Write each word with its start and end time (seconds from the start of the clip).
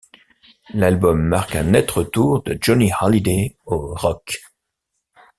L'album 0.73 1.21
marque 1.21 1.55
un 1.55 1.63
net 1.73 1.91
retour 1.91 2.41
de 2.41 2.57
Johnny 2.59 2.89
Hallyday 2.91 3.55
au 3.67 3.93
rock. 3.93 4.41